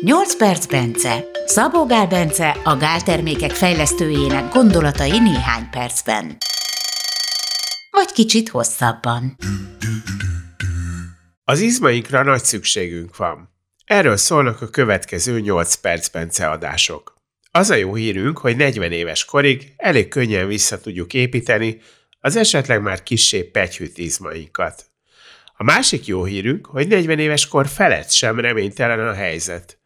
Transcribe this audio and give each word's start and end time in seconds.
8 0.00 0.36
perc 0.36 0.66
Bence. 0.66 1.24
Szabó 1.46 1.86
Gál 1.86 2.06
Bence 2.06 2.56
a 2.64 2.76
gáltermékek 2.76 3.50
fejlesztőjének 3.50 4.52
gondolatai 4.52 5.18
néhány 5.18 5.70
percben. 5.70 6.36
Vagy 7.90 8.12
kicsit 8.12 8.48
hosszabban. 8.48 9.36
Az 11.44 11.60
izmainkra 11.60 12.22
nagy 12.22 12.44
szükségünk 12.44 13.16
van. 13.16 13.54
Erről 13.84 14.16
szólnak 14.16 14.60
a 14.60 14.68
következő 14.68 15.40
8 15.40 15.74
perc 15.74 16.08
Bence 16.08 16.48
adások. 16.50 17.14
Az 17.50 17.70
a 17.70 17.74
jó 17.74 17.94
hírünk, 17.94 18.38
hogy 18.38 18.56
40 18.56 18.92
éves 18.92 19.24
korig 19.24 19.72
elég 19.76 20.08
könnyen 20.08 20.46
vissza 20.46 20.80
tudjuk 20.80 21.14
építeni 21.14 21.80
az 22.20 22.36
esetleg 22.36 22.82
már 22.82 23.02
kissé 23.02 23.42
pegyhűt 23.42 23.98
izmainkat. 23.98 24.84
A 25.56 25.64
másik 25.64 26.06
jó 26.06 26.24
hírünk, 26.24 26.66
hogy 26.66 26.88
40 26.88 27.18
éves 27.18 27.48
kor 27.48 27.66
felett 27.66 28.10
sem 28.10 28.40
reménytelen 28.40 29.08
a 29.08 29.14
helyzet. 29.14 29.77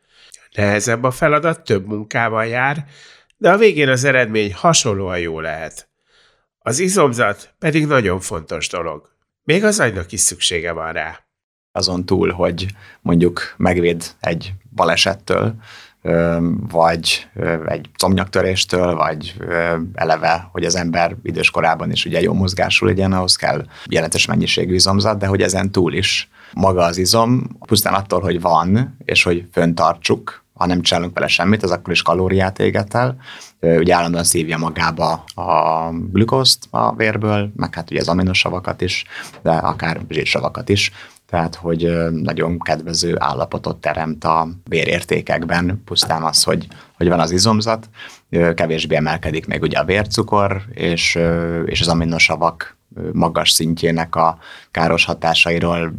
Nehezebb 0.55 1.03
a 1.03 1.11
feladat, 1.11 1.65
több 1.65 1.87
munkával 1.87 2.47
jár, 2.47 2.85
de 3.37 3.51
a 3.51 3.57
végén 3.57 3.89
az 3.89 4.05
eredmény 4.05 4.55
hasonlóan 4.55 5.19
jó 5.19 5.41
lehet. 5.41 5.89
Az 6.59 6.79
izomzat 6.79 7.55
pedig 7.59 7.87
nagyon 7.87 8.21
fontos 8.21 8.69
dolog. 8.69 9.11
Még 9.45 9.65
az 9.65 9.81
agynak 9.81 10.13
is 10.13 10.21
szüksége 10.21 10.73
van 10.73 10.93
rá. 10.93 11.21
Azon 11.73 12.07
túl, 12.07 12.31
hogy 12.31 12.67
mondjuk 13.01 13.55
megvéd 13.57 14.05
egy 14.21 14.53
balesettől, 14.75 15.55
vagy 16.69 17.29
egy 17.67 17.89
comnyaktöréstől, 17.99 18.95
vagy 18.95 19.35
eleve, 19.93 20.49
hogy 20.53 20.65
az 20.65 20.77
ember 20.77 21.17
idős 21.23 21.51
korában 21.51 21.91
is 21.91 22.05
ugye 22.05 22.21
jó 22.21 22.33
mozgású 22.33 22.87
legyen, 22.87 23.13
ahhoz 23.13 23.37
kell 23.37 23.67
jelentős 23.89 24.27
mennyiségű 24.27 24.75
izomzat, 24.75 25.19
de 25.19 25.27
hogy 25.27 25.43
ezen 25.43 25.73
túl 25.73 25.93
is 25.93 26.31
maga 26.53 26.83
az 26.83 26.97
izom, 26.99 27.57
pusztán 27.67 27.95
attól, 27.95 28.21
hogy 28.21 28.41
van, 28.41 28.97
és 29.05 29.23
hogy 29.23 29.47
föntartsuk, 29.53 30.42
ha 30.55 30.67
nem 30.67 30.83
csinálunk 30.83 31.15
vele 31.15 31.27
semmit, 31.27 31.63
az 31.63 31.71
akkor 31.71 31.93
is 31.93 32.03
kalóriát 32.03 32.59
éget 32.59 32.95
el. 32.95 33.17
Ugye 33.61 33.95
állandóan 33.95 34.25
szívja 34.25 34.59
magába 34.59 35.25
a 35.35 35.89
glükoszt 35.93 36.67
a 36.71 36.95
vérből, 36.95 37.51
meg 37.57 37.75
hát 37.75 37.91
ugye 37.91 38.01
az 38.01 38.09
aminosavakat 38.09 38.81
is, 38.81 39.05
de 39.43 39.51
akár 39.51 40.01
zsírsavakat 40.09 40.69
is 40.69 40.93
tehát 41.33 41.55
hogy 41.55 42.11
nagyon 42.11 42.59
kedvező 42.59 43.15
állapotot 43.19 43.77
teremt 43.77 44.25
a 44.25 44.49
vérértékekben, 44.69 45.83
pusztán 45.85 46.23
az, 46.23 46.43
hogy, 46.43 46.67
hogy 46.97 47.09
van 47.09 47.21
az 47.21 47.31
izomzat, 47.31 47.89
kevésbé 48.55 48.97
emelkedik 48.97 49.47
még 49.47 49.63
ugye 49.63 49.79
a 49.79 49.85
vércukor, 49.85 50.63
és, 50.73 51.19
és 51.65 51.81
az 51.81 51.89
aminosavak 51.89 52.77
magas 53.13 53.51
szintjének 53.51 54.17
a 54.17 54.39
káros 54.71 55.05
hatásairól 55.05 55.95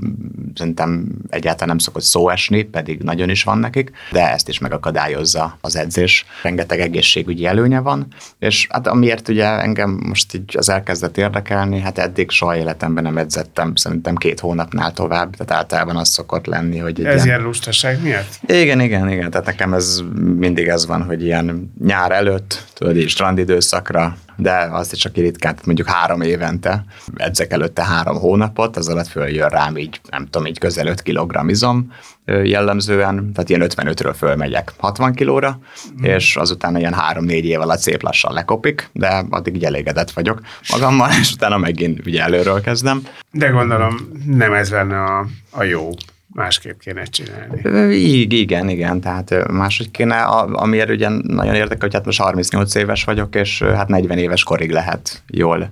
szerintem 0.56 1.08
egyáltalán 1.30 1.68
nem 1.68 1.78
szokott 1.78 2.04
szó 2.04 2.30
esni, 2.30 2.64
pedig 2.64 3.00
nagyon 3.02 3.30
is 3.30 3.44
van 3.44 3.58
nekik, 3.58 3.92
de 4.12 4.32
ezt 4.32 4.50
is 4.50 4.60
megakadályozza 4.60 5.58
az 5.62 5.76
edzés. 5.76 6.26
Rengeteg 6.44 6.80
egészségügyi 6.80 7.46
előnye 7.46 7.80
van, 7.80 8.08
és 8.40 8.68
hát 8.70 8.88
amiért 8.88 9.28
ugye 9.28 9.46
engem 9.46 10.00
most 10.06 10.34
így 10.34 10.58
az 10.58 10.70
elkezdett 10.70 11.18
érdekelni, 11.18 11.80
hát 11.80 11.98
eddig 11.98 12.30
soha 12.30 12.58
életemben 12.58 13.04
nem 13.04 13.18
edzettem, 13.18 13.76
szerintem 13.76 14.16
két 14.16 14.40
hónapnál 14.40 14.94
tovább, 14.94 15.36
tehát 15.36 15.52
általában 15.64 15.96
az 15.96 16.10
szokott 16.10 16.46
lenni, 16.46 16.78
hogy... 16.78 17.06
Ez 17.06 17.14
ilyen, 17.14 17.26
ilyen 17.26 17.42
lustaság 17.42 18.02
miatt? 18.02 18.40
Igen, 18.48 18.82
igen, 18.82 19.10
igen, 19.10 19.30
tehát 19.32 19.46
nekem 19.46 19.74
ez 19.74 20.02
mindig 20.36 20.68
ez 20.68 20.86
van, 20.86 21.04
hogy 21.04 21.24
ilyen 21.24 21.74
nyár 21.84 22.12
előtt, 22.12 22.64
tudod, 22.74 22.98
így 22.98 23.10
strandidőszakra 23.10 24.18
de 24.36 24.70
azt 24.72 24.94
is 24.94 25.00
csak 25.00 25.16
ritkán, 25.16 25.58
mondjuk 25.66 25.88
három 25.88 26.22
évente 26.22 26.86
edzek 27.16 27.52
előtte 27.52 27.84
három 27.84 28.18
hónapot, 28.18 28.78
az 28.78 28.88
alatt 28.88 29.08
följön 29.08 29.50
rám 29.50 29.78
így, 29.78 30.02
nem 30.10 30.26
tudom, 30.26 30.48
így 30.48 30.60
közel 30.60 30.88
5 30.88 31.02
kg 31.02 31.50
izom 31.50 31.92
jellemzően, 32.26 33.32
tehát 33.34 33.50
ilyen 33.50 33.66
55-ről 33.70 34.14
fölmegyek 34.18 34.74
60 34.78 35.14
kilóra, 35.14 35.60
mm. 36.00 36.04
és 36.04 36.36
azután 36.36 36.78
ilyen 36.78 36.94
három-négy 36.94 37.46
év 37.46 37.60
alatt 37.60 37.80
szép 37.80 38.02
lassan 38.02 38.34
lekopik, 38.34 38.90
de 38.94 39.26
addig 39.30 39.56
így 39.56 39.66
elégedett 39.66 40.12
vagyok 40.12 40.42
magammal, 40.72 41.10
és 41.22 41.34
utána 41.34 41.58
megint 41.58 42.06
ugye 42.06 42.22
előről 42.22 42.62
kezdem. 42.62 43.02
De 43.32 43.48
gondolom 43.48 43.96
nem 44.26 44.54
ez 44.54 44.72
lenne 44.72 45.04
a, 45.04 45.26
a 45.50 45.64
jó 45.64 45.90
másképp 46.34 46.80
kéne 46.80 47.04
csinálni. 47.04 47.96
Igen, 48.36 48.70
igen, 48.70 49.02
tehát 49.02 49.52
máshogy 49.52 49.92
kéne, 49.92 50.22
amiért 50.22 50.90
ugye 50.90 51.10
nagyon 51.10 51.56
érdekel, 51.56 51.80
hogy 51.80 51.94
hát 51.94 52.06
most 52.06 52.22
38 52.22 52.76
éves 52.76 53.04
vagyok, 53.04 53.36
és 53.36 53.62
hát 53.62 53.88
40 53.88 54.18
éves 54.18 54.44
korig 54.44 54.72
lehet 54.72 55.24
jól. 55.28 55.72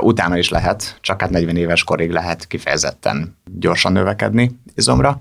Utána 0.00 0.38
is 0.38 0.48
lehet, 0.48 0.98
csak 1.00 1.20
hát 1.20 1.30
40 1.30 1.56
éves 1.56 1.84
korig 1.84 2.10
lehet 2.10 2.46
kifejezetten 2.46 3.36
gyorsan 3.58 3.92
növekedni 3.92 4.58
izomra, 4.74 5.20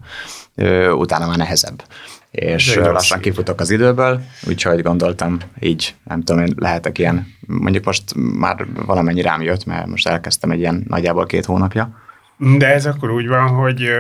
utána 0.92 1.28
már 1.28 1.38
nehezebb. 1.38 1.84
És 2.32 2.76
lassan 2.76 3.20
kifutok 3.20 3.60
az 3.60 3.70
időből, 3.70 4.22
úgyhogy 4.48 4.82
gondoltam 4.82 5.38
így, 5.60 5.96
nem 6.04 6.22
tudom, 6.22 6.46
én 6.46 6.54
lehetek 6.56 6.98
ilyen, 6.98 7.28
mondjuk 7.40 7.86
most 7.86 8.04
már 8.16 8.66
valamennyi 8.86 9.22
rám 9.22 9.42
jött, 9.42 9.66
mert 9.66 9.88
most 9.88 10.08
elkezdtem 10.08 10.52
egy 10.52 10.60
ilyen 10.60 10.84
nagyjából 10.88 11.26
két 11.26 11.46
hónapja, 11.46 12.06
de 12.38 12.74
ez 12.74 12.86
akkor 12.86 13.12
úgy 13.12 13.28
van, 13.28 13.48
hogy 13.48 13.92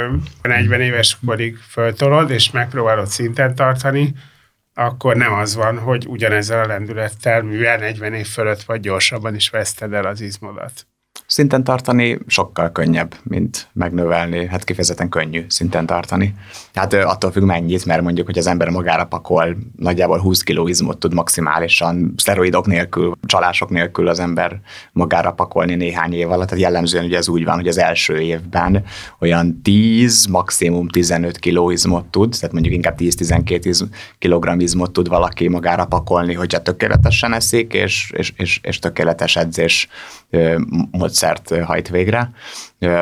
40 0.41 0.81
éves 0.81 1.17
korig 1.25 1.57
föltolod, 1.57 2.29
és 2.29 2.51
megpróbálod 2.51 3.07
szinten 3.07 3.55
tartani, 3.55 4.13
akkor 4.73 5.15
nem 5.15 5.33
az 5.33 5.55
van, 5.55 5.79
hogy 5.79 6.05
ugyanezzel 6.07 6.63
a 6.63 6.67
lendülettel, 6.67 7.41
mivel 7.41 7.77
40 7.77 8.13
év 8.13 8.27
fölött 8.27 8.63
vagy 8.63 8.79
gyorsabban 8.79 9.35
is 9.35 9.49
veszted 9.49 9.93
el 9.93 10.05
az 10.05 10.21
izmodat 10.21 10.87
szinten 11.27 11.63
tartani 11.63 12.19
sokkal 12.27 12.71
könnyebb, 12.71 13.15
mint 13.23 13.67
megnövelni, 13.73 14.45
hát 14.45 14.63
kifejezetten 14.63 15.09
könnyű 15.09 15.45
szinten 15.47 15.85
tartani. 15.85 16.33
Hát 16.73 16.93
attól 16.93 17.31
függ 17.31 17.43
mennyit, 17.43 17.85
mert 17.85 18.01
mondjuk, 18.01 18.25
hogy 18.25 18.37
az 18.37 18.47
ember 18.47 18.69
magára 18.69 19.05
pakol, 19.05 19.57
nagyjából 19.75 20.19
20 20.19 20.41
kg 20.41 20.69
izmot 20.69 20.97
tud 20.97 21.13
maximálisan, 21.13 22.13
szteroidok 22.17 22.65
nélkül, 22.65 23.17
csalások 23.25 23.69
nélkül 23.69 24.07
az 24.07 24.19
ember 24.19 24.59
magára 24.91 25.31
pakolni 25.31 25.75
néhány 25.75 26.13
év 26.13 26.31
alatt. 26.31 26.47
Tehát 26.47 26.63
jellemzően 26.63 27.05
ugye 27.05 27.17
ez 27.17 27.29
úgy 27.29 27.43
van, 27.43 27.55
hogy 27.55 27.67
az 27.67 27.77
első 27.77 28.19
évben 28.19 28.83
olyan 29.19 29.61
10, 29.61 30.25
maximum 30.25 30.87
15 30.87 31.39
kg 31.39 31.71
izmot 31.71 32.05
tud, 32.05 32.35
tehát 32.39 32.51
mondjuk 32.51 32.73
inkább 32.73 32.95
10-12 32.99 33.87
kg 34.19 34.61
izmot 34.61 34.91
tud 34.91 35.07
valaki 35.07 35.47
magára 35.47 35.85
pakolni, 35.85 36.33
hogyha 36.33 36.61
tökéletesen 36.61 37.33
eszik, 37.33 37.73
és, 37.73 38.11
és, 38.15 38.33
és, 38.37 38.59
és 38.63 38.79
tökéletes 38.79 39.35
edzés 39.35 39.87
módszert 41.21 41.63
hajt 41.63 41.89
végre. 41.89 42.31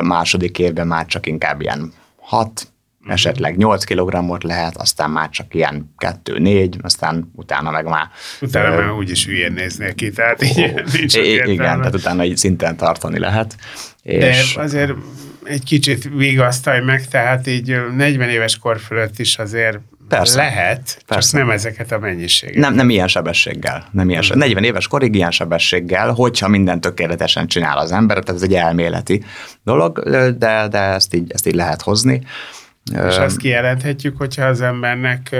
Második 0.01 0.59
évben 0.59 0.87
már 0.87 1.05
csak 1.05 1.27
inkább 1.27 1.61
ilyen 1.61 1.93
6, 2.17 2.47
uh-huh. 2.47 3.13
esetleg 3.13 3.57
8 3.57 3.83
kg 3.83 4.43
lehet, 4.43 4.77
aztán 4.77 5.09
már 5.09 5.29
csak 5.29 5.53
ilyen 5.53 5.93
2-4, 6.23 6.81
aztán 6.81 7.31
utána 7.35 7.71
meg 7.71 7.85
már... 7.85 8.07
Utána 8.41 8.69
uh, 8.69 8.79
már 8.79 8.91
úgyis 8.91 9.25
hülyén 9.25 9.51
néznél 9.51 9.93
ki, 9.93 10.09
tehát 10.09 10.43
így 10.43 10.73
nincs 10.97 11.15
Igen, 11.15 11.57
tehát 11.57 11.95
utána 11.95 12.25
így 12.25 12.37
szinten 12.37 12.77
tartani 12.77 13.19
lehet. 13.19 13.55
És 14.01 14.53
De 14.55 14.61
azért 14.61 14.91
egy 15.43 15.63
kicsit 15.63 16.09
vigasztalj 16.15 16.81
meg, 16.81 17.07
tehát 17.07 17.47
így 17.47 17.75
40 17.95 18.29
éves 18.29 18.57
kor 18.57 18.79
fölött 18.79 19.19
is 19.19 19.37
azért 19.37 19.79
Persze. 20.07 20.37
Lehet, 20.37 21.03
Persze. 21.05 21.31
csak 21.31 21.39
nem 21.39 21.49
ezeket 21.49 21.91
a 21.91 21.99
mennyiségeket. 21.99 22.61
Nem, 22.61 22.73
nem 22.73 22.89
ilyen 22.89 23.07
sebességgel. 23.07 23.87
Nem 23.91 24.09
ilyen 24.09 24.21
sebességgel. 24.21 24.53
40 24.53 24.63
éves 24.63 24.87
korig 24.87 25.15
ilyen 25.15 25.31
sebességgel, 25.31 26.11
hogyha 26.11 26.47
minden 26.47 26.81
tökéletesen 26.81 27.47
csinál 27.47 27.77
az 27.77 27.91
ember, 27.91 28.23
tehát 28.23 28.41
ez 28.41 28.47
egy 28.47 28.55
elméleti 28.55 29.23
dolog, 29.63 29.99
de, 30.37 30.67
de 30.67 30.79
ezt, 30.79 31.13
így, 31.13 31.31
ezt 31.31 31.47
így 31.47 31.55
lehet 31.55 31.81
hozni. 31.81 32.21
És 33.07 33.17
azt 33.17 33.37
kijelenthetjük, 33.37 34.17
hogyha 34.17 34.45
az 34.45 34.61
embernek 34.61 35.35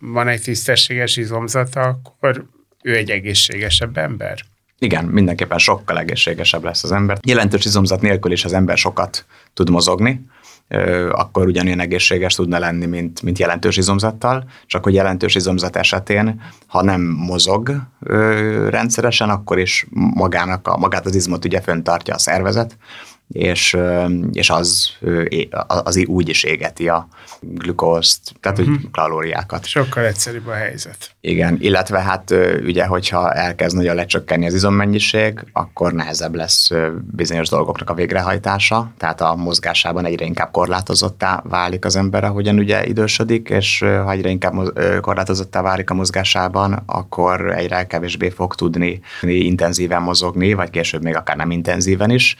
van 0.00 0.28
egy 0.28 0.42
tisztességes 0.42 1.16
izomzata, 1.16 1.80
akkor 1.80 2.44
ő 2.82 2.96
egy 2.96 3.10
egészségesebb 3.10 3.96
ember? 3.96 4.38
Igen, 4.78 5.04
mindenképpen 5.04 5.58
sokkal 5.58 5.98
egészségesebb 5.98 6.64
lesz 6.64 6.84
az 6.84 6.92
ember. 6.92 7.18
Jelentős 7.22 7.64
izomzat 7.64 8.00
nélkül 8.00 8.32
is 8.32 8.44
az 8.44 8.52
ember 8.52 8.78
sokat 8.78 9.26
tud 9.54 9.70
mozogni, 9.70 10.20
akkor 11.10 11.46
ugyanilyen 11.46 11.80
egészséges 11.80 12.34
tudna 12.34 12.58
lenni, 12.58 12.86
mint, 12.86 13.22
mint 13.22 13.38
jelentős 13.38 13.76
izomzattal, 13.76 14.44
csak 14.66 14.84
hogy 14.84 14.94
jelentős 14.94 15.34
izomzat 15.34 15.76
esetén, 15.76 16.40
ha 16.66 16.82
nem 16.82 17.00
mozog 17.00 17.76
rendszeresen, 18.68 19.30
akkor 19.30 19.58
is 19.58 19.86
magának 20.14 20.68
a, 20.68 20.76
magát 20.76 21.06
az 21.06 21.14
izmot 21.14 21.44
ugye 21.44 21.60
föntartja 21.60 22.14
a 22.14 22.18
szervezet, 22.18 22.76
és, 23.32 23.76
és 24.32 24.50
az, 24.50 24.90
az 25.66 26.04
úgy 26.06 26.28
is 26.28 26.42
égeti 26.42 26.88
a 26.88 27.08
glükózt, 27.40 28.32
tehát 28.40 28.58
uh-huh. 28.58 28.74
hogy 28.74 28.90
kalóriákat. 28.90 29.66
Sokkal 29.66 30.04
egyszerűbb 30.04 30.46
a 30.46 30.52
helyzet. 30.52 31.10
Igen, 31.20 31.56
illetve 31.60 32.00
hát 32.00 32.34
ugye, 32.62 32.86
hogyha 32.86 33.32
elkezd 33.32 33.76
nagyon 33.76 33.94
lecsökkenni 33.94 34.46
az 34.46 34.54
izommennyiség, 34.54 35.44
akkor 35.52 35.92
nehezebb 35.92 36.34
lesz 36.34 36.70
bizonyos 37.10 37.48
dolgoknak 37.48 37.90
a 37.90 37.94
végrehajtása, 37.94 38.92
tehát 38.98 39.20
a 39.20 39.34
mozgásában 39.34 40.04
egyre 40.04 40.24
inkább 40.24 40.50
korlátozottá 40.50 41.42
válik 41.48 41.84
az 41.84 41.96
ember, 41.96 42.24
ahogyan 42.24 42.58
ugye 42.58 42.86
idősödik, 42.86 43.48
és 43.48 43.78
ha 43.78 44.10
egyre 44.10 44.28
inkább 44.28 44.54
korlátozottá 45.00 45.62
válik 45.62 45.90
a 45.90 45.94
mozgásában, 45.94 46.82
akkor 46.86 47.52
egyre 47.56 47.86
kevésbé 47.86 48.28
fog 48.28 48.54
tudni 48.54 49.00
intenzíven 49.22 50.02
mozogni, 50.02 50.52
vagy 50.52 50.70
később 50.70 51.02
még 51.02 51.16
akár 51.16 51.36
nem 51.36 51.50
intenzíven 51.50 52.10
is 52.10 52.36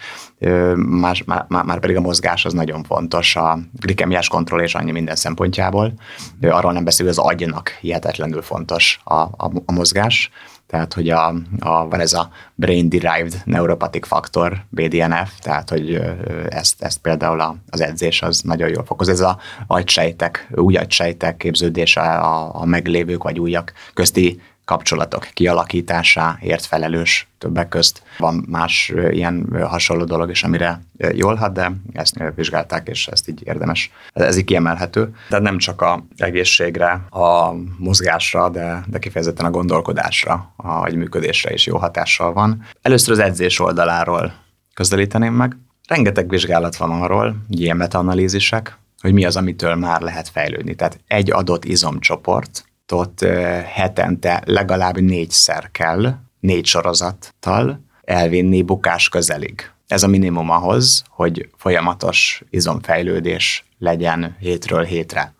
más, 0.87 1.25
már, 1.25 1.47
már 1.49 1.79
pedig 1.79 1.97
a 1.97 2.00
mozgás 2.00 2.44
az 2.44 2.53
nagyon 2.53 2.82
fontos 2.82 3.37
a 3.37 3.59
glikemiás 3.73 4.29
kontroll 4.29 4.61
és 4.61 4.75
annyi 4.75 4.91
minden 4.91 5.17
szempontjából. 5.17 5.93
Arról 6.41 6.73
nem 6.73 6.85
beszél, 6.85 7.06
hogy 7.06 7.17
az 7.19 7.25
agynak 7.25 7.69
hihetetlenül 7.81 8.43
fontos 8.43 9.00
a, 9.05 9.15
a, 9.15 9.50
a 9.67 9.73
mozgás. 9.73 10.31
Tehát, 10.70 10.94
hogy 10.94 11.08
a, 11.08 11.26
a, 11.58 11.88
van 11.88 12.00
ez 12.00 12.12
a 12.12 12.31
Brain 12.55 12.88
Derived 12.88 13.43
Neuropathic 13.44 14.06
Factor, 14.06 14.64
BDNF, 14.69 15.38
tehát, 15.40 15.70
hogy 15.70 16.00
ezt, 16.49 16.82
ezt 16.82 16.99
például 16.99 17.58
az 17.70 17.81
edzés 17.81 18.22
az 18.22 18.40
nagyon 18.40 18.69
jól 18.69 18.84
fokoz. 18.84 19.08
Ez 19.08 19.20
a 19.20 19.38
agysejtek, 19.67 20.49
új 20.55 20.76
agysejtek 20.76 21.37
képződése 21.37 22.00
a, 22.00 22.61
a 22.61 22.64
meglévők 22.64 23.22
vagy 23.22 23.38
újak 23.38 23.72
közti 23.94 24.40
kapcsolatok 24.70 25.28
kialakításáért 25.32 26.64
felelős 26.64 27.28
többek 27.38 27.69
közt. 27.69 28.02
Van 28.19 28.44
más 28.49 28.93
ilyen 29.11 29.46
hasonló 29.69 30.05
dolog 30.05 30.31
is, 30.31 30.43
amire 30.43 30.81
jól 31.12 31.34
hat, 31.34 31.52
de 31.52 31.72
ezt 31.93 32.14
vizsgálták, 32.34 32.88
és 32.88 33.06
ezt 33.06 33.28
így 33.28 33.40
érdemes. 33.44 33.90
Ez 34.12 34.37
így 34.37 34.44
kiemelhető. 34.44 35.14
De 35.28 35.38
nem 35.38 35.58
csak 35.58 35.82
a 35.82 36.05
egészségre, 36.17 37.00
a 37.11 37.52
mozgásra, 37.78 38.49
de, 38.49 38.84
de 38.87 38.99
kifejezetten 38.99 39.46
a 39.46 39.50
gondolkodásra, 39.50 40.55
a 40.62 40.88
működésre 40.94 41.52
is 41.52 41.66
jó 41.66 41.76
hatással 41.76 42.32
van. 42.32 42.66
Először 42.82 43.12
az 43.12 43.18
edzés 43.18 43.60
oldaláról 43.60 44.32
közelíteném 44.74 45.34
meg. 45.34 45.56
Rengeteg 45.88 46.28
vizsgálat 46.28 46.76
van 46.76 47.02
arról, 47.02 47.36
ilyen 47.48 47.76
metaanalízisek, 47.76 48.78
hogy 49.00 49.12
mi 49.12 49.24
az, 49.24 49.36
amitől 49.36 49.74
már 49.74 50.00
lehet 50.00 50.28
fejlődni. 50.28 50.74
Tehát 50.74 51.00
egy 51.06 51.30
adott 51.32 51.64
izomcsoport 51.64 52.64
sorozatot 52.90 53.24
hetente 53.66 54.42
legalább 54.46 55.00
négyszer 55.00 55.70
kell, 55.70 56.14
négy 56.40 56.66
sorozattal 56.66 57.80
elvinni 58.02 58.62
bukás 58.62 59.08
közelig. 59.08 59.70
Ez 59.86 60.02
a 60.02 60.08
minimum 60.08 60.50
ahhoz, 60.50 61.02
hogy 61.08 61.48
folyamatos 61.56 62.42
izomfejlődés 62.50 63.64
legyen 63.78 64.36
hétről 64.40 64.84
hétre. 64.84 65.34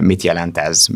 Mit 0.00 0.22
jelent 0.22 0.58
ez? 0.58 0.86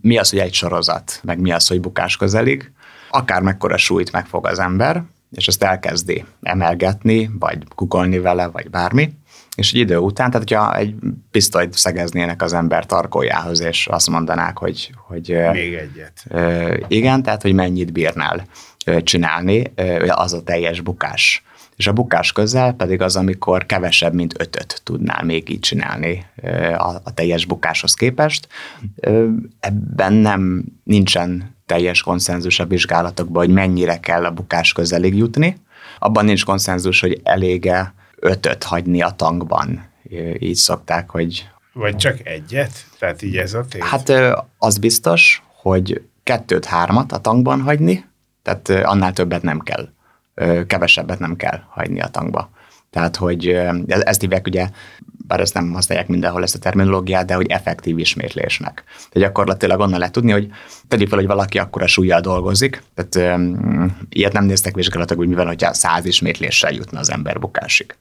Mi 0.00 0.18
az, 0.18 0.30
hogy 0.30 0.38
egy 0.38 0.52
sorozat, 0.54 1.20
meg 1.22 1.38
mi 1.38 1.52
az, 1.52 1.66
hogy 1.66 1.80
bukás 1.80 2.16
közelig? 2.16 2.72
Akár 3.10 3.42
mekkora 3.42 3.76
súlyt 3.76 4.12
megfog 4.12 4.46
az 4.46 4.58
ember, 4.58 5.02
és 5.30 5.46
ezt 5.46 5.62
elkezdi 5.62 6.24
emelgetni, 6.42 7.30
vagy 7.38 7.58
kukolni 7.74 8.18
vele, 8.18 8.46
vagy 8.46 8.70
bármi, 8.70 9.12
és 9.56 9.72
egy 9.72 9.80
idő 9.80 9.96
után, 9.96 10.30
tehát 10.30 10.48
hogyha 10.48 10.76
egy 10.76 10.94
pisztolyt 11.30 11.72
szegeznének 11.72 12.42
az 12.42 12.52
ember 12.52 12.86
tarkójához, 12.86 13.60
és 13.60 13.86
azt 13.86 14.10
mondanák, 14.10 14.58
hogy... 14.58 14.90
hogy 15.06 15.36
Még 15.52 15.74
egyet. 15.74 16.26
Igen, 16.88 17.22
tehát 17.22 17.42
hogy 17.42 17.52
mennyit 17.52 17.92
bírnál 17.92 18.46
csinálni, 19.02 19.72
az 20.08 20.32
a 20.32 20.42
teljes 20.42 20.80
bukás. 20.80 21.44
És 21.82 21.88
a 21.88 21.92
bukás 21.92 22.32
közel 22.32 22.72
pedig 22.72 23.00
az, 23.00 23.16
amikor 23.16 23.66
kevesebb, 23.66 24.14
mint 24.14 24.34
ötöt 24.40 24.80
tudnál 24.84 25.24
még 25.24 25.48
így 25.48 25.60
csinálni 25.60 26.26
a, 26.76 26.94
a 27.04 27.14
teljes 27.14 27.44
bukáshoz 27.44 27.94
képest. 27.94 28.48
Ebben 29.60 30.12
nem 30.12 30.64
nincsen 30.84 31.56
teljes 31.66 32.02
konszenzus 32.02 32.58
a 32.58 32.66
vizsgálatokban, 32.66 33.44
hogy 33.44 33.54
mennyire 33.54 34.00
kell 34.00 34.24
a 34.24 34.30
bukás 34.30 34.72
közelig 34.72 35.16
jutni. 35.16 35.56
Abban 35.98 36.24
nincs 36.24 36.44
konszenzus, 36.44 37.00
hogy 37.00 37.20
elége 37.22 37.94
ötöt 38.16 38.62
hagyni 38.62 39.02
a 39.02 39.10
tankban. 39.10 39.84
Így 40.38 40.54
szokták, 40.54 41.10
hogy... 41.10 41.48
Vagy 41.72 41.96
csak 41.96 42.26
egyet? 42.26 42.86
Tehát 42.98 43.22
így 43.22 43.36
ez 43.36 43.54
a 43.54 43.64
tény? 43.68 43.82
Hát 43.82 44.12
az 44.58 44.78
biztos, 44.78 45.42
hogy 45.46 46.02
kettőt, 46.22 46.64
hármat 46.64 47.12
a 47.12 47.18
tankban 47.18 47.60
hagyni, 47.60 48.04
tehát 48.42 48.68
annál 48.68 49.12
többet 49.12 49.42
nem 49.42 49.60
kell. 49.60 49.88
Kevesebbet 50.66 51.18
nem 51.18 51.36
kell 51.36 51.60
hagyni 51.68 52.00
a 52.00 52.08
tankba. 52.08 52.50
Tehát, 52.90 53.16
hogy 53.16 53.46
ezt 53.86 54.20
hívják 54.20 54.46
ugye, 54.46 54.68
bár 55.26 55.40
ezt 55.40 55.54
nem 55.54 55.72
használják 55.72 56.08
mindenhol 56.08 56.42
ezt 56.42 56.54
a 56.54 56.58
terminológiát, 56.58 57.26
de 57.26 57.34
hogy 57.34 57.50
effektív 57.50 57.98
ismétlésnek. 57.98 58.84
Tehát 58.84 59.28
gyakorlatilag 59.28 59.80
onnan 59.80 59.98
lehet 59.98 60.14
tudni, 60.14 60.32
hogy 60.32 60.48
tegyük 60.88 61.08
fel, 61.08 61.18
hogy 61.18 61.26
valaki 61.26 61.58
akkor 61.58 61.82
a 61.82 61.86
súlyjal 61.86 62.20
dolgozik, 62.20 62.82
tehát 62.94 63.36
um, 63.36 63.96
ilyet 64.08 64.32
nem 64.32 64.44
néztek 64.44 64.74
vizsgálatok, 64.74 65.18
úgy 65.18 65.28
mivel, 65.28 65.46
hogyha 65.46 65.74
száz 65.74 66.04
ismétléssel 66.04 66.72
jutna 66.72 66.98
az 66.98 67.10
ember 67.10 67.38
bukásig. 67.38 67.96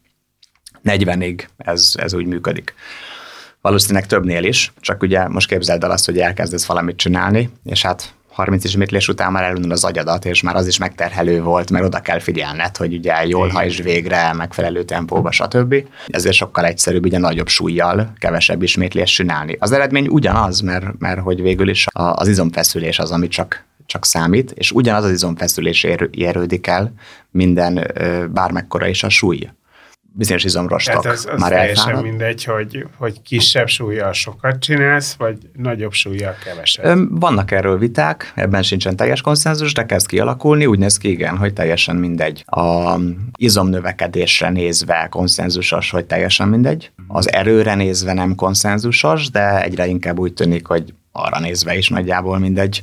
40-ig 0.83 1.43
ez, 1.57 1.93
ez 1.95 2.13
úgy 2.13 2.25
működik. 2.25 2.73
Valószínűleg 3.61 4.05
többnél 4.05 4.43
is, 4.43 4.73
csak 4.79 5.01
ugye 5.01 5.27
most 5.27 5.47
képzeld 5.47 5.83
el 5.83 5.91
azt, 5.91 6.05
hogy 6.05 6.19
elkezdesz 6.19 6.65
valamit 6.65 6.95
csinálni, 6.95 7.49
és 7.63 7.81
hát 7.81 8.13
30 8.31 8.63
ismétlés 8.63 9.07
után 9.07 9.31
már 9.31 9.43
elunod 9.43 9.71
az 9.71 9.83
agyadat, 9.83 10.25
és 10.25 10.41
már 10.41 10.55
az 10.55 10.67
is 10.67 10.77
megterhelő 10.77 11.41
volt, 11.41 11.71
mert 11.71 11.85
oda 11.85 11.99
kell 11.99 12.19
figyelned, 12.19 12.77
hogy 12.77 12.93
ugye 12.93 13.25
jól 13.25 13.47
hajtsd 13.47 13.83
végre, 13.83 14.33
megfelelő 14.33 14.83
tempóba, 14.83 15.31
stb. 15.31 15.75
Ezért 16.07 16.35
sokkal 16.35 16.65
egyszerűbb 16.65 17.05
ugye 17.05 17.17
nagyobb 17.17 17.47
súlyjal, 17.47 18.13
kevesebb 18.17 18.61
ismétlés 18.61 19.11
csinálni. 19.11 19.55
Az 19.59 19.71
eredmény 19.71 20.07
ugyanaz, 20.07 20.59
mert, 20.59 20.99
mert 20.99 21.19
hogy 21.19 21.41
végül 21.41 21.69
is 21.69 21.85
az 21.93 22.27
izomfeszülés 22.27 22.99
az, 22.99 23.11
ami 23.11 23.27
csak 23.27 23.69
csak 23.85 24.05
számít, 24.05 24.51
és 24.51 24.71
ugyanaz 24.71 25.03
az 25.03 25.11
izomfeszülés 25.11 25.83
érődik 26.11 26.67
el 26.67 26.93
minden 27.31 27.91
bármekkora 28.33 28.87
is 28.87 29.03
a 29.03 29.09
súly 29.09 29.49
bizonyos 30.13 30.43
izomrostok 30.43 31.01
Tehát 31.01 31.17
az, 31.17 31.27
az 31.31 31.39
már 31.39 31.51
teljesen 31.51 31.87
elfállnak. 31.87 32.03
mindegy, 32.03 32.43
hogy, 32.43 32.85
hogy 32.97 33.21
kisebb 33.21 33.67
súlyjal 33.67 34.13
sokat 34.13 34.59
csinálsz, 34.59 35.13
vagy 35.13 35.37
nagyobb 35.57 35.91
súlyjal 35.91 36.35
keveset. 36.43 36.97
Vannak 37.09 37.51
erről 37.51 37.77
viták, 37.77 38.31
ebben 38.35 38.63
sincsen 38.63 38.95
teljes 38.95 39.21
konszenzus, 39.21 39.73
de 39.73 39.85
kezd 39.85 40.07
kialakulni, 40.07 40.65
úgy 40.65 40.79
néz 40.79 40.97
ki 40.97 41.09
igen, 41.09 41.37
hogy 41.37 41.53
teljesen 41.53 41.95
mindegy. 41.95 42.43
A 42.45 42.95
izomnövekedésre 43.35 44.49
nézve 44.49 45.07
konszenzusos, 45.09 45.89
hogy 45.89 46.05
teljesen 46.05 46.47
mindegy. 46.47 46.91
Az 47.07 47.31
erőre 47.31 47.75
nézve 47.75 48.13
nem 48.13 48.35
konszenzusos, 48.35 49.29
de 49.29 49.63
egyre 49.63 49.87
inkább 49.87 50.19
úgy 50.19 50.33
tűnik, 50.33 50.65
hogy 50.65 50.93
arra 51.11 51.39
nézve 51.39 51.75
is 51.77 51.89
nagyjából 51.89 52.39
mindegy. 52.39 52.81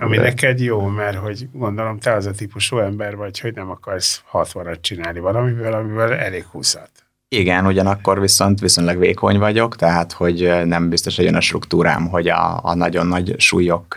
Ami 0.00 0.16
de... 0.16 0.22
neked 0.22 0.60
jó, 0.60 0.86
mert 0.86 1.16
hogy 1.16 1.48
gondolom 1.52 1.98
te 1.98 2.12
az 2.12 2.26
a 2.26 2.30
típusú 2.30 2.78
ember 2.78 3.16
vagy, 3.16 3.40
hogy 3.40 3.54
nem 3.54 3.70
akarsz 3.70 4.22
60 4.26 4.78
csinálni 4.80 5.20
valamivel, 5.20 5.72
amivel 5.72 6.14
elég 6.14 6.44
húszat. 6.44 6.90
Igen, 7.36 7.66
ugyanakkor 7.66 8.20
viszont 8.20 8.60
viszonylag 8.60 8.98
vékony 8.98 9.38
vagyok, 9.38 9.76
tehát 9.76 10.12
hogy 10.12 10.50
nem 10.64 10.88
biztos, 10.88 11.16
hogy 11.16 11.24
jön 11.24 11.34
a 11.34 11.40
struktúrám, 11.40 12.08
hogy 12.08 12.28
a, 12.28 12.60
a 12.62 12.74
nagyon 12.74 13.06
nagy 13.06 13.34
súlyok 13.40 13.96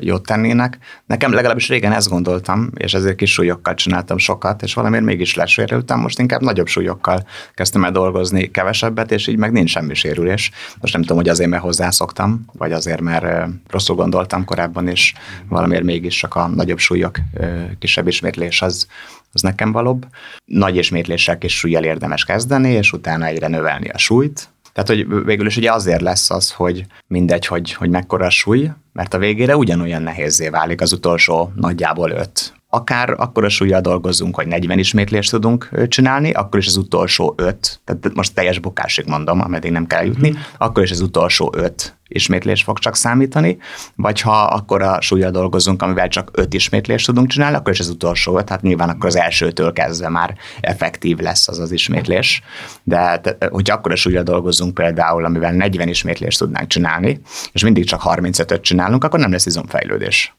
jót 0.00 0.26
tennének. 0.26 0.78
Nekem 1.06 1.32
legalábbis 1.32 1.68
régen 1.68 1.92
ezt 1.92 2.08
gondoltam, 2.08 2.70
és 2.74 2.94
ezért 2.94 3.16
kis 3.16 3.32
súlyokkal 3.32 3.74
csináltam 3.74 4.18
sokat, 4.18 4.62
és 4.62 4.74
valamiért 4.74 5.04
mégis 5.04 5.34
lesérültem, 5.34 6.00
most 6.00 6.18
inkább 6.18 6.40
nagyobb 6.40 6.66
súlyokkal 6.66 7.26
kezdtem 7.54 7.84
el 7.84 7.90
dolgozni 7.90 8.50
kevesebbet, 8.50 9.12
és 9.12 9.26
így 9.26 9.36
meg 9.36 9.52
nincs 9.52 9.70
semmi 9.70 9.94
sérülés. 9.94 10.50
Most 10.80 10.92
nem 10.92 11.02
tudom, 11.02 11.16
hogy 11.16 11.28
azért, 11.28 11.50
mert 11.50 11.62
hozzászoktam, 11.62 12.44
vagy 12.52 12.72
azért, 12.72 13.00
mert 13.00 13.50
rosszul 13.70 13.96
gondoltam 13.96 14.44
korábban, 14.44 14.88
és 14.88 15.12
valamiért 15.48 15.84
mégis 15.84 16.16
csak 16.16 16.34
a 16.34 16.46
nagyobb 16.46 16.78
súlyok, 16.78 17.18
kisebb 17.78 18.06
ismétlés 18.06 18.62
az, 18.62 18.86
az 19.32 19.42
nekem 19.42 19.72
valóbb. 19.72 20.06
Nagy 20.44 20.76
ismétléssel 20.76 21.38
kis 21.38 21.58
súlyjal 21.58 21.84
érdemes 21.84 22.24
kezdeni, 22.24 22.70
és 22.70 22.92
utána 22.92 23.26
egyre 23.26 23.48
növelni 23.48 23.88
a 23.88 23.98
súlyt. 23.98 24.48
Tehát, 24.72 24.88
hogy 24.88 25.24
végül 25.24 25.46
is 25.46 25.56
ugye 25.56 25.72
azért 25.72 26.00
lesz 26.00 26.30
az, 26.30 26.52
hogy 26.52 26.86
mindegy, 27.06 27.46
hogy, 27.46 27.72
hogy 27.72 27.90
mekkora 27.90 28.26
a 28.26 28.30
súly, 28.30 28.70
mert 28.92 29.14
a 29.14 29.18
végére 29.18 29.56
ugyanolyan 29.56 30.02
nehézé 30.02 30.48
válik 30.48 30.80
az 30.80 30.92
utolsó 30.92 31.52
nagyjából 31.54 32.10
öt 32.10 32.52
akár 32.74 33.14
akkor 33.16 33.44
a 33.44 33.48
súlyjal 33.48 33.80
dolgozunk, 33.80 34.34
hogy 34.34 34.46
40 34.46 34.78
ismétlést 34.78 35.30
tudunk 35.30 35.70
csinálni, 35.88 36.30
akkor 36.30 36.60
is 36.60 36.66
az 36.66 36.76
utolsó 36.76 37.34
öt, 37.36 37.80
tehát 37.84 38.14
most 38.14 38.34
teljes 38.34 38.58
bukásig 38.58 39.06
mondom, 39.06 39.40
ameddig 39.40 39.70
nem 39.70 39.86
kell 39.86 40.04
jutni, 40.04 40.30
mm. 40.30 40.34
akkor 40.58 40.82
is 40.82 40.90
az 40.90 41.00
utolsó 41.00 41.52
öt 41.56 41.96
ismétlés 42.08 42.62
fog 42.62 42.78
csak 42.78 42.96
számítani, 42.96 43.58
vagy 43.94 44.20
ha 44.20 44.42
akkor 44.42 44.82
a 44.82 45.00
súlyjal 45.00 45.30
dolgozunk, 45.30 45.82
amivel 45.82 46.08
csak 46.08 46.30
öt 46.32 46.54
ismétlést 46.54 47.06
tudunk 47.06 47.28
csinálni, 47.28 47.56
akkor 47.56 47.72
is 47.72 47.80
az 47.80 47.88
utolsó 47.88 48.38
öt, 48.38 48.48
hát 48.48 48.62
nyilván 48.62 48.88
akkor 48.88 49.06
az 49.06 49.16
elsőtől 49.16 49.72
kezdve 49.72 50.08
már 50.08 50.36
effektív 50.60 51.18
lesz 51.18 51.48
az 51.48 51.58
az 51.58 51.72
ismétlés, 51.72 52.42
de 52.82 53.20
hogyha 53.50 53.76
akkor 53.76 53.92
a 53.92 53.96
súlyjal 53.96 54.22
dolgozunk 54.22 54.74
például, 54.74 55.24
amivel 55.24 55.52
40 55.52 55.88
ismétlést 55.88 56.38
tudnánk 56.38 56.68
csinálni, 56.68 57.20
és 57.52 57.62
mindig 57.62 57.84
csak 57.84 58.00
35-öt 58.04 58.62
csinálunk, 58.62 59.04
akkor 59.04 59.20
nem 59.20 59.30
lesz 59.30 59.46
izomfejlődés. 59.46 60.34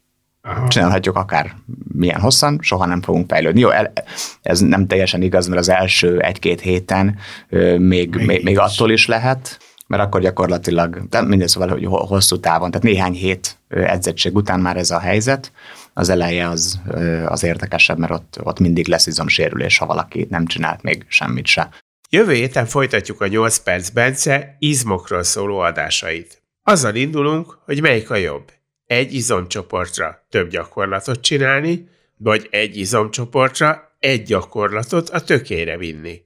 Aha. 0.48 0.68
csinálhatjuk 0.68 1.16
akár 1.16 1.56
milyen 1.94 2.20
hosszan, 2.20 2.60
soha 2.62 2.86
nem 2.86 3.02
fogunk 3.02 3.30
fejlődni. 3.30 3.60
Jó, 3.60 3.70
el, 3.70 3.94
ez 4.42 4.60
nem 4.60 4.88
teljesen 4.88 5.22
igaz, 5.22 5.48
mert 5.48 5.60
az 5.60 5.70
első 5.70 6.20
egy-két 6.20 6.62
héten 6.62 7.18
még, 7.50 7.80
még, 7.80 8.16
még, 8.16 8.44
még 8.44 8.60
attól 8.60 8.92
is 8.92 9.08
lehet, 9.08 9.60
mert 9.88 10.04
akkor 10.04 10.22
gyakorlatilag, 10.22 11.08
de 11.10 11.22
mindegy 11.22 11.48
szóval, 11.48 11.70
hogy 11.70 11.86
hosszú 11.86 12.40
távon, 12.40 12.72
tehát 12.72 12.86
néhány 12.86 13.14
hét 13.14 13.58
edzettség 13.68 14.36
után 14.36 14.60
már 14.60 14.78
ez 14.78 14.92
a 14.92 15.00
helyzet, 15.00 15.52
az 15.94 16.10
eleje 16.10 16.50
az, 16.50 16.82
az 17.26 17.44
érdekesebb, 17.44 17.98
mert 17.98 18.12
ott, 18.12 18.40
ott 18.44 18.60
mindig 18.60 18.88
lesz 18.88 19.08
izomsérülés, 19.08 19.78
ha 19.78 19.86
valaki 19.86 20.28
nem 20.30 20.46
csinált 20.46 20.82
még 20.82 21.06
semmit 21.08 21.46
se. 21.46 21.70
Jövő 22.10 22.34
héten 22.34 22.66
folytatjuk 22.66 23.22
a 23.22 23.28
8 23.28 23.58
perc 23.58 23.90
Bence 23.90 24.56
izmokról 24.60 25.24
szóló 25.24 25.60
adásait. 25.60 26.42
Azzal 26.64 26.96
indulunk, 26.96 27.58
hogy 27.66 27.82
melyik 27.82 28.10
a 28.10 28.16
jobb 28.16 28.52
egy 28.94 29.14
izomcsoportra 29.14 30.26
több 30.30 30.50
gyakorlatot 30.50 31.22
csinálni, 31.22 31.90
vagy 32.18 32.48
egy 32.52 32.78
izomcsoportra 32.78 33.96
egy 34.00 34.24
gyakorlatot 34.24 35.10
a 35.10 35.22
tökére 35.22 35.78
vinni. 35.78 36.22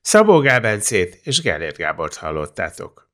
Szabó 0.00 0.38
Gábencét 0.38 1.20
és 1.22 1.40
Gellért 1.40 1.76
Gábort 1.76 2.14
hallottátok. 2.14 3.10